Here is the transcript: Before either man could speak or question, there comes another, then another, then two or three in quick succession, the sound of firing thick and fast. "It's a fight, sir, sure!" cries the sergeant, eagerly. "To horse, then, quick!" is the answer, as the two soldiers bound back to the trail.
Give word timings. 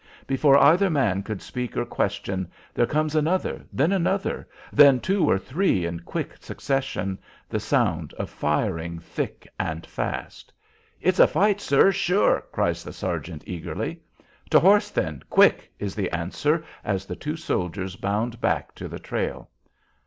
Before 0.25 0.57
either 0.57 0.89
man 0.89 1.21
could 1.21 1.43
speak 1.43 1.77
or 1.77 1.85
question, 1.85 2.49
there 2.73 2.87
comes 2.87 3.13
another, 3.15 3.67
then 3.71 3.91
another, 3.91 4.47
then 4.73 4.99
two 4.99 5.29
or 5.29 5.37
three 5.37 5.85
in 5.85 5.99
quick 5.99 6.37
succession, 6.39 7.19
the 7.47 7.59
sound 7.59 8.11
of 8.15 8.27
firing 8.27 8.97
thick 8.97 9.47
and 9.59 9.85
fast. 9.85 10.51
"It's 11.01 11.19
a 11.19 11.27
fight, 11.27 11.61
sir, 11.61 11.91
sure!" 11.91 12.41
cries 12.51 12.83
the 12.83 12.93
sergeant, 12.93 13.43
eagerly. 13.45 13.99
"To 14.49 14.59
horse, 14.59 14.89
then, 14.89 15.21
quick!" 15.29 15.71
is 15.77 15.93
the 15.93 16.09
answer, 16.09 16.65
as 16.83 17.05
the 17.05 17.15
two 17.15 17.37
soldiers 17.37 17.95
bound 17.95 18.41
back 18.41 18.73
to 18.77 18.87
the 18.87 18.97
trail. 18.97 19.51